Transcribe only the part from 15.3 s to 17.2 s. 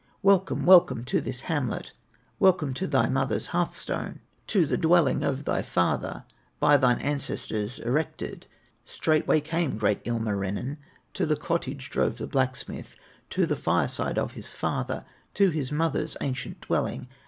To his mother's ancient dwelling.